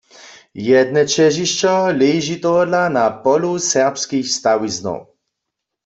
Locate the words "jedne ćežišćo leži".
0.67-2.39